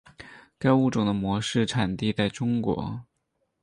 [0.57, 3.05] 该物种的模式产地在中国。